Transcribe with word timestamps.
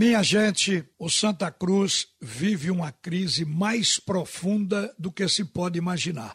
Minha 0.00 0.22
gente, 0.22 0.82
o 0.98 1.10
Santa 1.10 1.50
Cruz 1.50 2.06
vive 2.18 2.70
uma 2.70 2.90
crise 2.90 3.44
mais 3.44 4.00
profunda 4.00 4.90
do 4.98 5.12
que 5.12 5.28
se 5.28 5.44
pode 5.44 5.76
imaginar. 5.76 6.34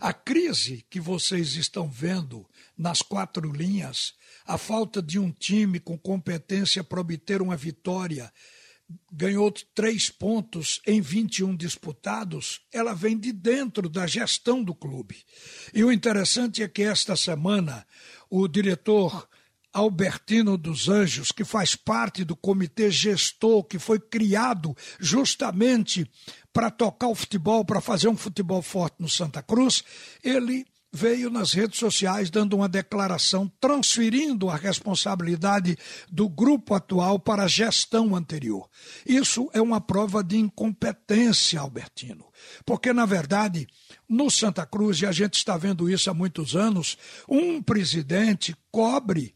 A 0.00 0.12
crise 0.12 0.84
que 0.90 0.98
vocês 0.98 1.54
estão 1.54 1.88
vendo 1.88 2.44
nas 2.76 3.02
quatro 3.02 3.52
linhas, 3.52 4.14
a 4.44 4.58
falta 4.58 5.00
de 5.00 5.20
um 5.20 5.30
time 5.30 5.78
com 5.78 5.96
competência 5.96 6.82
para 6.82 7.00
obter 7.00 7.40
uma 7.40 7.56
vitória, 7.56 8.32
ganhou 9.12 9.48
três 9.52 10.10
pontos 10.10 10.80
em 10.84 11.00
21 11.00 11.54
disputados, 11.54 12.62
ela 12.72 12.94
vem 12.94 13.16
de 13.16 13.30
dentro 13.30 13.88
da 13.88 14.08
gestão 14.08 14.60
do 14.60 14.74
clube. 14.74 15.22
E 15.72 15.84
o 15.84 15.92
interessante 15.92 16.64
é 16.64 16.68
que 16.68 16.82
esta 16.82 17.14
semana 17.14 17.86
o 18.28 18.48
diretor 18.48 19.28
Albertino 19.74 20.56
dos 20.56 20.88
Anjos, 20.88 21.32
que 21.32 21.44
faz 21.44 21.74
parte 21.74 22.24
do 22.24 22.36
comitê 22.36 22.92
gestor 22.92 23.64
que 23.64 23.76
foi 23.76 23.98
criado 23.98 24.74
justamente 25.00 26.08
para 26.52 26.70
tocar 26.70 27.08
o 27.08 27.14
futebol, 27.14 27.64
para 27.64 27.80
fazer 27.80 28.06
um 28.06 28.16
futebol 28.16 28.62
forte 28.62 28.94
no 29.00 29.08
Santa 29.08 29.42
Cruz, 29.42 29.82
ele 30.22 30.64
veio 30.94 31.28
nas 31.28 31.52
redes 31.52 31.80
sociais 31.80 32.30
dando 32.30 32.54
uma 32.54 32.68
declaração 32.68 33.50
transferindo 33.60 34.48
a 34.48 34.54
responsabilidade 34.54 35.76
do 36.08 36.28
grupo 36.28 36.72
atual 36.72 37.18
para 37.18 37.42
a 37.42 37.48
gestão 37.48 38.14
anterior. 38.14 38.68
Isso 39.04 39.50
é 39.52 39.60
uma 39.60 39.80
prova 39.80 40.22
de 40.22 40.36
incompetência, 40.36 41.58
Albertino. 41.58 42.24
Porque, 42.64 42.92
na 42.92 43.04
verdade, 43.04 43.66
no 44.08 44.30
Santa 44.30 44.64
Cruz, 44.64 45.02
e 45.02 45.06
a 45.06 45.10
gente 45.10 45.34
está 45.34 45.56
vendo 45.56 45.90
isso 45.90 46.08
há 46.08 46.14
muitos 46.14 46.54
anos, 46.54 46.96
um 47.28 47.60
presidente 47.60 48.54
cobre 48.70 49.34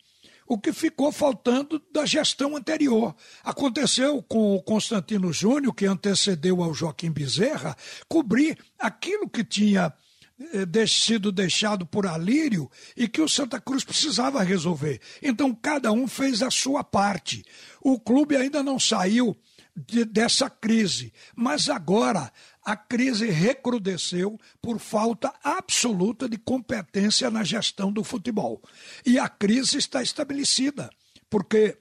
o 0.49 0.59
que 0.59 0.73
ficou 0.73 1.13
faltando 1.13 1.81
da 1.93 2.07
gestão 2.07 2.57
anterior. 2.57 3.15
Aconteceu 3.45 4.23
com 4.23 4.55
o 4.55 4.63
Constantino 4.63 5.33
Júnior, 5.33 5.75
que 5.75 5.85
antecedeu 5.85 6.63
ao 6.63 6.73
Joaquim 6.73 7.11
Bezerra, 7.11 7.77
cobrir 8.09 8.59
aquilo 8.79 9.29
que 9.29 9.45
tinha 9.45 9.93
eh, 10.41 10.87
sido 10.87 11.31
deixado 11.31 11.85
por 11.85 12.07
Alírio 12.07 12.71
e 12.97 13.07
que 13.07 13.21
o 13.21 13.29
Santa 13.29 13.61
Cruz 13.61 13.85
precisava 13.85 14.43
resolver. 14.43 15.01
Então 15.23 15.55
cada 15.55 15.93
um 15.93 16.09
fez 16.09 16.43
a 16.43 16.51
sua 16.51 16.83
parte. 16.83 17.45
O 17.83 18.01
clube 18.01 18.35
ainda 18.35 18.63
não 18.63 18.81
saiu 18.81 19.37
de, 19.77 20.05
dessa 20.05 20.49
crise, 20.49 21.13
mas 21.37 21.69
agora 21.69 22.33
a 22.69 22.77
crise 22.77 23.31
recrudesceu 23.31 24.39
por 24.61 24.79
falta 24.79 25.33
absoluta 25.43 26.29
de 26.29 26.37
competência 26.37 27.31
na 27.31 27.43
gestão 27.43 27.91
do 27.91 28.05
futebol. 28.05 28.63
E 29.07 29.19
a 29.19 29.27
crise 29.27 29.79
está 29.79 30.03
estabelecida, 30.03 30.91
porque 31.31 31.79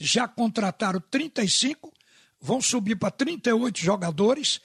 já 0.00 0.26
contrataram 0.26 1.00
35, 1.08 1.92
vão 2.40 2.60
subir 2.60 2.96
para 2.96 3.12
38 3.12 3.78
jogadores 3.78 4.60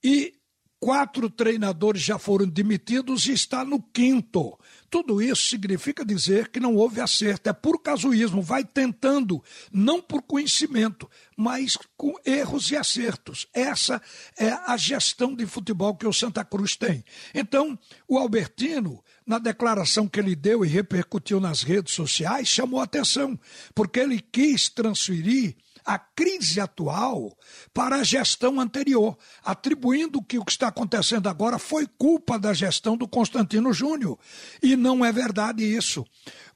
e 0.00 0.37
quatro 0.80 1.28
treinadores 1.28 2.02
já 2.02 2.18
foram 2.18 2.46
demitidos 2.46 3.26
e 3.26 3.32
está 3.32 3.64
no 3.64 3.82
quinto. 3.82 4.58
Tudo 4.90 5.20
isso 5.20 5.48
significa 5.48 6.04
dizer 6.04 6.48
que 6.48 6.60
não 6.60 6.74
houve 6.74 7.00
acerto, 7.00 7.50
é 7.50 7.52
por 7.52 7.82
casuísmo, 7.82 8.40
vai 8.40 8.64
tentando, 8.64 9.42
não 9.70 10.00
por 10.00 10.22
conhecimento, 10.22 11.10
mas 11.36 11.76
com 11.96 12.14
erros 12.24 12.70
e 12.70 12.76
acertos. 12.76 13.46
Essa 13.52 14.00
é 14.38 14.50
a 14.50 14.76
gestão 14.76 15.34
de 15.34 15.44
futebol 15.44 15.94
que 15.94 16.06
o 16.06 16.12
Santa 16.12 16.44
Cruz 16.44 16.74
tem. 16.74 17.04
Então, 17.34 17.78
o 18.06 18.16
Albertino, 18.16 19.02
na 19.26 19.38
declaração 19.38 20.08
que 20.08 20.18
ele 20.18 20.34
deu 20.34 20.64
e 20.64 20.68
repercutiu 20.68 21.38
nas 21.38 21.62
redes 21.62 21.92
sociais, 21.92 22.48
chamou 22.48 22.80
atenção, 22.80 23.38
porque 23.74 24.00
ele 24.00 24.20
quis 24.20 24.70
transferir 24.70 25.54
a 25.88 25.98
crise 25.98 26.60
atual 26.60 27.34
para 27.72 27.96
a 27.96 28.04
gestão 28.04 28.60
anterior, 28.60 29.16
atribuindo 29.42 30.22
que 30.22 30.38
o 30.38 30.44
que 30.44 30.52
está 30.52 30.68
acontecendo 30.68 31.30
agora 31.30 31.58
foi 31.58 31.86
culpa 31.86 32.38
da 32.38 32.52
gestão 32.52 32.94
do 32.94 33.08
Constantino 33.08 33.72
Júnior. 33.72 34.18
E 34.62 34.76
não 34.76 35.02
é 35.02 35.10
verdade 35.10 35.64
isso. 35.64 36.04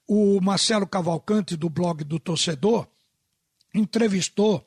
O 0.07 0.39
Marcelo 0.43 0.87
Cavalcante, 0.87 1.57
do 1.57 1.71
blog 1.71 2.05
do 2.05 2.21
Torcedor, 2.21 2.87
entrevistou 3.75 4.63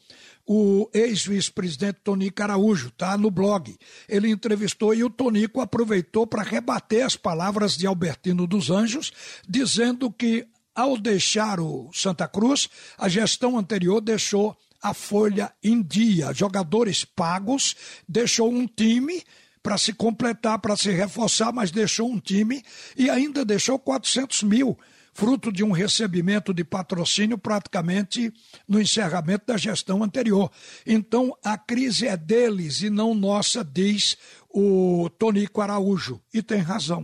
o 0.47 0.89
ex-vice-presidente 0.91 2.00
Tonico 2.03 2.41
Araújo, 2.41 2.89
tá 2.89 3.16
no 3.19 3.29
blog. 3.29 3.78
Ele 4.09 4.31
entrevistou 4.31 4.95
e 4.95 5.03
o 5.03 5.12
Tonico 5.12 5.62
aproveitou 5.62 6.25
para 6.25 6.41
rebater 6.41 7.06
as 7.06 7.16
palavras 7.16 7.78
de 7.78 7.85
Albertino 7.85 8.47
dos 8.47 8.72
Anjos, 8.72 9.13
dizendo 9.47 10.12
que 10.12 10.47
ao 10.75 10.97
deixar 10.97 11.59
o 11.59 11.89
Santa 11.94 12.28
Cruz, 12.28 12.68
a 12.97 13.07
gestão 13.07 13.57
anterior 13.57 14.01
deixou 14.01 14.57
a 14.85 14.94
folha 14.94 15.51
em 15.63 15.81
dia, 15.81 16.31
jogadores 16.31 17.03
pagos, 17.03 17.75
deixou 18.07 18.51
um 18.51 18.68
time 18.68 19.23
para 19.63 19.79
se 19.79 19.91
completar, 19.91 20.59
para 20.59 20.78
se 20.78 20.91
reforçar, 20.91 21.51
mas 21.51 21.72
deixou 21.72 22.07
um 22.07 22.19
time 22.19 22.62
e 22.95 23.09
ainda 23.09 23.44
deixou 23.44 23.79
400 23.79 24.44
mil, 24.44 24.78
fruto 25.12 25.51
de 25.51 25.63
um 25.63 25.72
recebimento 25.72 26.53
de 26.53 26.63
patrocínio 26.63 27.35
praticamente 27.35 28.31
no 28.68 28.79
encerramento 28.79 29.47
da 29.47 29.57
gestão 29.57 30.03
anterior. 30.03 30.51
Então 30.85 31.35
a 31.44 31.57
crise 31.57 32.06
é 32.06 32.16
deles 32.16 32.84
e 32.84 32.91
não 32.91 33.16
nossa, 33.16 33.63
diz 33.63 34.16
o 34.47 35.09
Tonico 35.18 35.62
Araújo, 35.62 36.22
e 36.31 36.44
tem 36.44 36.59
razão. 36.59 37.03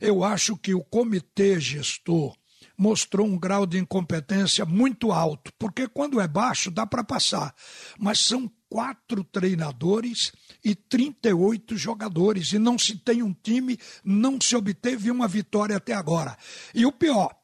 Eu 0.00 0.24
acho 0.24 0.56
que 0.56 0.74
o 0.74 0.82
comitê 0.82 1.60
gestor 1.60 2.34
mostrou 2.80 3.26
um 3.26 3.38
grau 3.38 3.66
de 3.66 3.76
incompetência 3.76 4.64
muito 4.64 5.12
alto, 5.12 5.52
porque 5.58 5.86
quando 5.86 6.18
é 6.18 6.26
baixo 6.26 6.70
dá 6.70 6.86
para 6.86 7.04
passar, 7.04 7.54
mas 7.98 8.20
são 8.20 8.50
quatro 8.70 9.22
treinadores 9.22 10.32
e 10.64 10.74
38 10.74 11.76
jogadores, 11.76 12.54
e 12.54 12.58
não 12.58 12.78
se 12.78 12.96
tem 12.96 13.22
um 13.22 13.34
time, 13.34 13.78
não 14.02 14.40
se 14.40 14.56
obteve 14.56 15.10
uma 15.10 15.28
vitória 15.28 15.76
até 15.76 15.92
agora. 15.92 16.34
E 16.74 16.86
o 16.86 16.92
pior, 16.92 17.36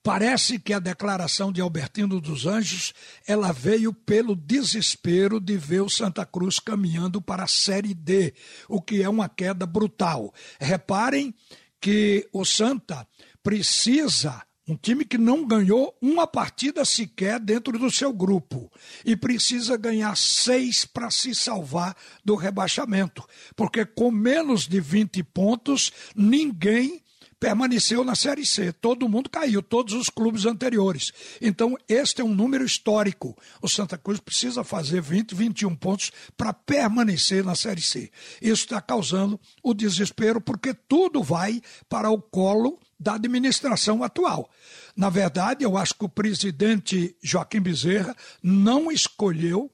Parece 0.00 0.58
que 0.58 0.72
a 0.72 0.78
declaração 0.78 1.52
de 1.52 1.60
Albertino 1.60 2.18
dos 2.18 2.46
Anjos 2.46 2.94
ela 3.26 3.52
veio 3.52 3.92
pelo 3.92 4.34
desespero 4.34 5.38
de 5.38 5.58
ver 5.58 5.82
o 5.82 5.90
Santa 5.90 6.24
Cruz 6.24 6.58
caminhando 6.58 7.20
para 7.20 7.42
a 7.42 7.48
Série 7.48 7.92
D, 7.92 8.32
o 8.68 8.80
que 8.80 9.02
é 9.02 9.08
uma 9.08 9.28
queda 9.28 9.66
brutal. 9.66 10.32
Reparem 10.58 11.34
que 11.80 12.28
o 12.32 12.44
Santa 12.44 13.06
precisa 13.48 14.42
um 14.68 14.76
time 14.76 15.06
que 15.06 15.16
não 15.16 15.46
ganhou 15.46 15.96
uma 16.02 16.26
partida 16.26 16.84
sequer 16.84 17.40
dentro 17.40 17.78
do 17.78 17.90
seu 17.90 18.12
grupo 18.12 18.70
e 19.06 19.16
precisa 19.16 19.74
ganhar 19.78 20.14
seis 20.18 20.84
para 20.84 21.10
se 21.10 21.34
salvar 21.34 21.96
do 22.22 22.34
rebaixamento, 22.34 23.26
porque 23.56 23.86
com 23.86 24.10
menos 24.10 24.68
de 24.68 24.78
20 24.78 25.22
pontos 25.22 25.90
ninguém 26.14 27.02
permaneceu 27.40 28.04
na 28.04 28.14
Série 28.14 28.44
C. 28.44 28.70
Todo 28.70 29.08
mundo 29.08 29.30
caiu, 29.30 29.62
todos 29.62 29.94
os 29.94 30.10
clubes 30.10 30.44
anteriores. 30.44 31.10
Então, 31.40 31.74
este 31.88 32.20
é 32.20 32.24
um 32.24 32.34
número 32.34 32.66
histórico. 32.66 33.34
O 33.62 33.68
Santa 33.68 33.96
Cruz 33.96 34.20
precisa 34.20 34.62
fazer 34.62 35.00
20, 35.00 35.34
21 35.34 35.74
pontos 35.74 36.12
para 36.36 36.52
permanecer 36.52 37.42
na 37.42 37.54
Série 37.54 37.80
C. 37.80 38.10
Isso 38.42 38.64
está 38.64 38.80
causando 38.82 39.40
o 39.62 39.72
desespero, 39.72 40.38
porque 40.38 40.74
tudo 40.74 41.22
vai 41.22 41.62
para 41.88 42.10
o 42.10 42.20
colo 42.20 42.78
da 42.98 43.14
administração 43.14 44.02
atual. 44.02 44.50
Na 44.96 45.08
verdade, 45.08 45.64
eu 45.64 45.76
acho 45.76 45.94
que 45.94 46.04
o 46.04 46.08
presidente 46.08 47.16
Joaquim 47.22 47.60
Bezerra 47.60 48.16
não 48.42 48.90
escolheu 48.90 49.70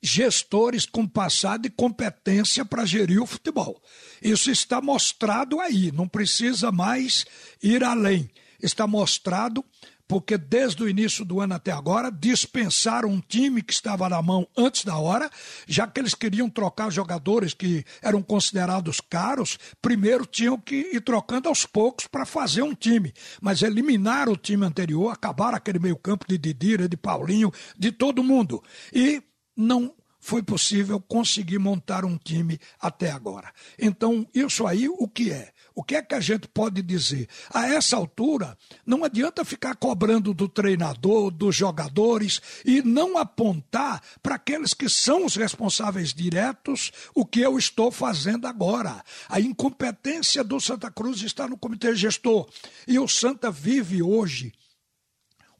gestores 0.00 0.86
com 0.86 1.06
passado 1.06 1.66
e 1.66 1.70
competência 1.70 2.64
para 2.64 2.84
gerir 2.84 3.20
o 3.20 3.26
futebol. 3.26 3.82
Isso 4.22 4.50
está 4.50 4.80
mostrado 4.80 5.60
aí, 5.60 5.90
não 5.90 6.06
precisa 6.06 6.70
mais 6.70 7.24
ir 7.62 7.82
além. 7.82 8.30
Está 8.62 8.86
mostrado 8.86 9.64
porque 10.08 10.38
desde 10.38 10.82
o 10.82 10.88
início 10.88 11.24
do 11.24 11.40
ano 11.40 11.54
até 11.54 11.72
agora 11.72 12.10
dispensaram 12.10 13.08
um 13.08 13.20
time 13.20 13.62
que 13.62 13.72
estava 13.72 14.08
na 14.08 14.22
mão 14.22 14.46
antes 14.56 14.84
da 14.84 14.96
hora, 14.96 15.30
já 15.66 15.86
que 15.86 16.00
eles 16.00 16.14
queriam 16.14 16.48
trocar 16.48 16.90
jogadores 16.90 17.54
que 17.54 17.84
eram 18.00 18.22
considerados 18.22 19.00
caros, 19.00 19.58
primeiro 19.82 20.24
tinham 20.26 20.58
que 20.58 20.90
ir 20.92 21.00
trocando 21.00 21.48
aos 21.48 21.66
poucos 21.66 22.06
para 22.06 22.24
fazer 22.24 22.62
um 22.62 22.74
time. 22.74 23.12
Mas 23.40 23.62
eliminaram 23.62 24.32
o 24.32 24.36
time 24.36 24.64
anterior, 24.64 25.10
acabaram 25.10 25.56
aquele 25.56 25.78
meio-campo 25.78 26.24
de 26.28 26.38
Didira, 26.38 26.88
de 26.88 26.96
Paulinho, 26.96 27.52
de 27.78 27.90
todo 27.90 28.22
mundo. 28.22 28.62
E 28.92 29.22
não 29.56 29.92
foi 30.26 30.42
possível 30.42 31.00
conseguir 31.00 31.60
montar 31.60 32.04
um 32.04 32.18
time 32.18 32.58
até 32.80 33.12
agora. 33.12 33.52
Então, 33.78 34.26
isso 34.34 34.66
aí 34.66 34.88
o 34.88 35.06
que 35.06 35.30
é? 35.30 35.52
O 35.72 35.84
que 35.84 35.94
é 35.94 36.02
que 36.02 36.16
a 36.16 36.20
gente 36.20 36.48
pode 36.48 36.82
dizer? 36.82 37.28
A 37.54 37.68
essa 37.68 37.96
altura, 37.96 38.58
não 38.84 39.04
adianta 39.04 39.44
ficar 39.44 39.76
cobrando 39.76 40.34
do 40.34 40.48
treinador, 40.48 41.30
dos 41.30 41.54
jogadores 41.54 42.42
e 42.64 42.82
não 42.82 43.16
apontar 43.16 44.02
para 44.20 44.34
aqueles 44.34 44.74
que 44.74 44.88
são 44.88 45.24
os 45.24 45.36
responsáveis 45.36 46.12
diretos 46.12 46.90
o 47.14 47.24
que 47.24 47.40
eu 47.40 47.56
estou 47.56 47.92
fazendo 47.92 48.48
agora. 48.48 49.04
A 49.28 49.38
incompetência 49.38 50.42
do 50.42 50.60
Santa 50.60 50.90
Cruz 50.90 51.22
está 51.22 51.46
no 51.46 51.56
comitê 51.56 51.94
gestor. 51.94 52.48
E 52.88 52.98
o 52.98 53.06
Santa 53.06 53.48
vive 53.48 54.02
hoje 54.02 54.52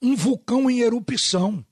um 0.02 0.16
vulcão 0.16 0.69
em 0.69 0.80
erupção 0.80 1.64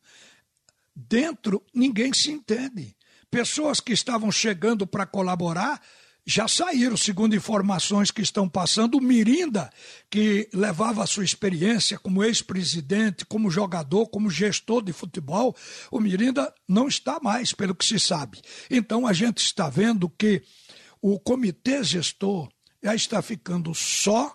dentro 0.94 1.62
ninguém 1.75 2.12
se 2.12 2.31
entende. 2.31 2.96
Pessoas 3.31 3.81
que 3.81 3.93
estavam 3.93 4.31
chegando 4.31 4.87
para 4.87 5.06
colaborar 5.06 5.81
já 6.26 6.49
saíram, 6.49 6.96
segundo 6.96 7.37
informações 7.37 8.11
que 8.11 8.23
estão 8.23 8.49
passando. 8.49 8.96
O 8.96 9.00
Mirinda, 9.00 9.70
que 10.08 10.49
levava 10.55 11.02
a 11.02 11.06
sua 11.06 11.25
experiência 11.25 11.99
como 11.99 12.25
ex-presidente, 12.25 13.26
como 13.26 13.50
jogador, 13.50 14.06
como 14.06 14.31
gestor 14.31 14.82
de 14.82 14.93
futebol, 14.93 15.55
o 15.91 16.00
Mirinda 16.00 16.52
não 16.67 16.88
está 16.88 17.20
mais, 17.20 17.52
pelo 17.52 17.75
que 17.75 17.85
se 17.85 18.00
sabe. 18.00 18.40
Então 18.70 19.06
a 19.06 19.12
gente 19.12 19.38
está 19.38 19.69
vendo 19.69 20.08
que 20.08 20.43
o 21.02 21.20
comitê 21.20 21.85
gestor 21.85 22.49
já 22.82 22.94
está 22.94 23.20
ficando 23.20 23.75
só 23.75 24.35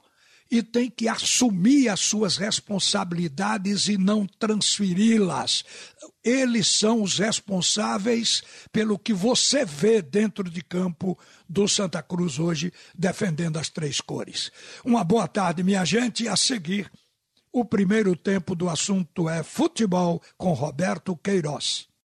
e 0.51 0.63
tem 0.63 0.90
que 0.90 1.07
assumir 1.07 1.90
as 1.90 2.00
suas 2.00 2.38
responsabilidades 2.38 3.88
e 3.88 3.98
não 3.98 4.25
transferi-las. 4.25 5.63
Eles 6.24 6.68
são 6.68 7.04
os 7.04 7.19
responsáveis 7.19 8.42
pelo 8.72 8.98
que 8.98 9.13
você 9.13 9.63
vê 9.63 10.01
dentro 10.01 10.50
de 10.50 10.63
campo 10.63 11.18
do 11.48 11.68
Santa 11.68 12.01
Cruz 12.01 12.40
hoje, 12.40 12.74
defendendo 12.98 13.57
as 13.57 13.69
três 13.69 14.01
cores. 14.01 14.51
Uma 14.84 15.04
boa 15.04 15.28
tarde, 15.28 15.63
minha 15.63 15.86
gente. 15.86 16.28
A 16.28 16.36
seguir, 16.36 16.92
o 17.51 17.63
primeiro 17.63 18.16
tempo 18.16 18.56
do 18.56 18.69
assunto 18.69 19.30
é 19.30 19.44
futebol 19.44 20.22
com 20.38 20.54
Roberto 20.54 21.16
Queiroz. 21.16 21.88